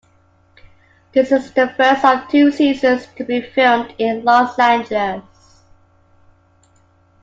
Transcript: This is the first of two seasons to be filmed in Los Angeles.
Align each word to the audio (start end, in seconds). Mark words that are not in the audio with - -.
This 1.13 1.31
is 1.31 1.53
the 1.53 1.69
first 1.77 2.03
of 2.03 2.27
two 2.27 2.51
seasons 2.51 3.05
to 3.17 3.23
be 3.23 3.39
filmed 3.39 3.93
in 3.99 4.23
Los 4.23 4.57
Angeles. 4.57 5.61